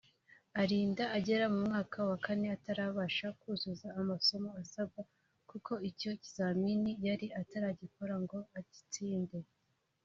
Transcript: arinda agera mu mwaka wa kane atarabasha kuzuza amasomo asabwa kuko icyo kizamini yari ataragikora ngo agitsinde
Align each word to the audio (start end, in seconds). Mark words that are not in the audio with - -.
arinda 0.61 1.03
agera 1.17 1.45
mu 1.53 1.59
mwaka 1.67 1.97
wa 2.09 2.17
kane 2.25 2.45
atarabasha 2.57 3.27
kuzuza 3.39 3.87
amasomo 3.99 4.49
asabwa 4.61 5.01
kuko 5.49 5.71
icyo 5.89 6.11
kizamini 6.21 6.91
yari 7.07 7.27
ataragikora 7.41 8.13
ngo 8.23 8.37
agitsinde 8.57 9.37